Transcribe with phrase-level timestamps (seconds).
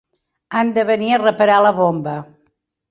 [0.61, 2.19] Han de venir a reparar la bomba.